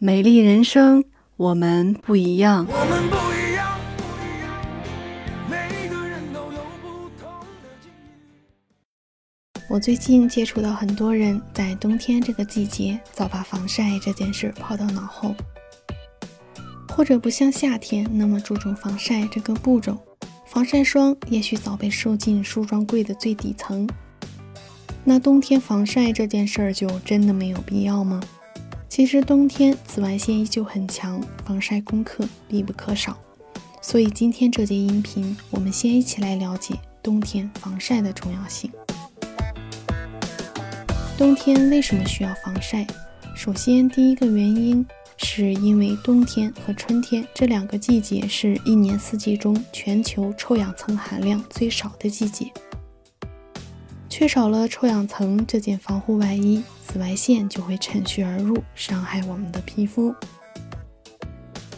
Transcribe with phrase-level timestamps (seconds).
[0.00, 1.02] 美丽人生，
[1.36, 2.64] 我们不一样。
[2.70, 4.56] 我们不一样，不一样，
[5.50, 9.60] 每个人都有不同的境遇。
[9.68, 15.34] 我最近接触到很多人在冬天这个季节早把防晒这件事抛到脑后，
[16.94, 19.98] 或者不像夏天那么注重防晒这个步骤，
[20.46, 23.88] 防晒霜也许早被收进梳妆柜的最底层。
[25.02, 28.20] 那冬天防晒这件事儿就真的没有必要吗？
[28.98, 33.16] 其实冬天紫外线依旧很强，防晒功课必不可少。
[33.80, 38.68] 所以今天这节音频，我们先一起来了解冬天防晒的重要性。
[41.16, 42.84] 冬天为什么需要防晒？
[43.36, 44.84] 首先，第一个原因
[45.18, 52.50] 是因为冬天和春天这两个季节是一年四季中全球臭氧层含量最少的季节，
[54.08, 56.64] 缺少了臭氧层这件防护外衣。
[56.88, 60.14] 紫外线就会趁虚而入，伤害我们的皮肤。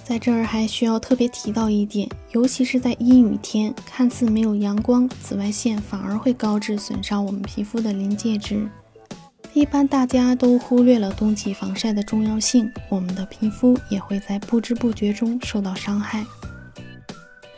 [0.04, 8.68] 在这儿还需要特别提到一点，尤其是在阴雨天，看似没有阳光，紫外线反而会高致损伤我们皮肤的临界值。
[9.52, 16.24] 一般大家都忽略了冬季防晒的重要性，我们的皮肤也会在不知不觉中受到伤害。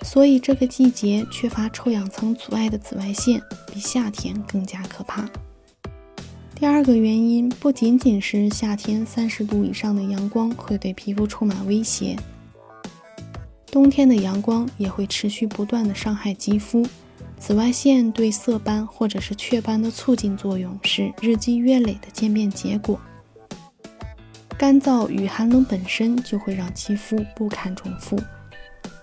[0.03, 5.29] 所以这个季节缺乏臭氧层阻碍的紫外线，比夏天更加可怕。
[6.63, 12.17] 第二个原因不仅仅是夏天三十度以上的阳光会对皮肤充满威胁，
[13.67, 16.87] 冬天的阳光也会持续不断的伤害肌肤。
[17.37, 22.97] 紫外线对色斑或者是雀斑的促进作用是日积月累的渐变结果。
[24.57, 28.17] 干燥与寒冷本身就会让肌肤不堪重负，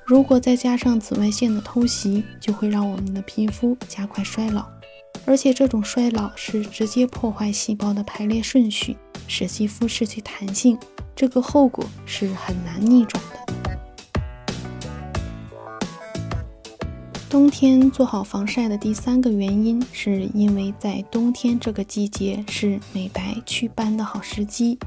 [0.05, 4.65] 如果再加上紫外线的偷袭，就会让我们的皮肤加快衰老。
[5.29, 10.75] 而且这种衰老是直接破坏细胞的排列顺序，使肌肤失去弹性，
[11.15, 13.79] 这个后果是很难逆转的。
[17.29, 24.79] 冬天做好防晒的第三个原因，是因为在冬天这个季节是美白祛斑的好时机。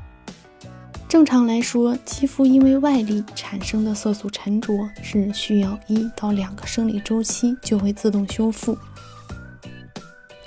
[1.09, 4.72] 正常来说，肌肤因为外力产生的色素沉着
[5.05, 8.77] 是需要一到两个生理周期就会自动修复。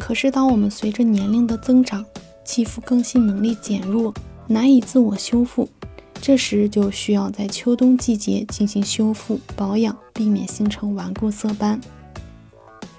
[0.08, 2.06] 可是，当我们随着年龄的增长，
[2.44, 4.14] 肌肤更新能力减弱，
[4.46, 5.68] 难以自我修复，
[6.22, 11.82] 这时就需要在秋冬季节进行修复保养，避免形成顽固色斑。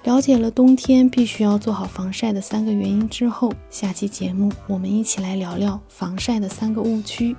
[0.03, 7.33] 了解了冬天必须要做好防晒的三个原因之后，下期节目我们一起来聊聊防晒的三个误区。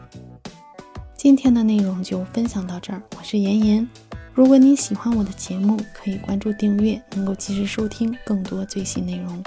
[1.14, 3.86] 今天的内容就分享到这儿，我是妍妍。
[4.38, 9.42] 如果您喜欢我的节目，可以关注订阅，能够及时收听更多最新内容。